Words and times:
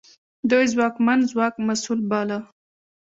دوی 0.49 0.65
واکمن 0.79 1.19
ځواک 1.31 1.55
مسوول 1.67 1.99
باله. 2.09 2.39